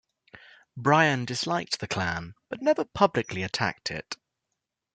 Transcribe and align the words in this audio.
Bryan 0.75 1.25
disliked 1.25 1.79
the 1.79 1.87
Klan 1.87 2.33
but 2.49 2.59
never 2.59 2.85
publicly 2.85 3.43
attacked 3.43 3.91
it. 3.91 4.17